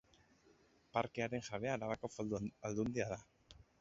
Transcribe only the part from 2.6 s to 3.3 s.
Aldundia da.